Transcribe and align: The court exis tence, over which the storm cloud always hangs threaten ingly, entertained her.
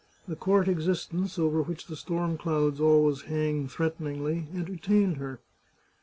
The 0.27 0.35
court 0.35 0.65
exis 0.65 1.11
tence, 1.11 1.37
over 1.37 1.61
which 1.61 1.85
the 1.85 1.95
storm 1.95 2.35
cloud 2.35 2.79
always 2.79 3.21
hangs 3.25 3.71
threaten 3.75 4.07
ingly, 4.07 4.51
entertained 4.55 5.17
her. 5.17 5.41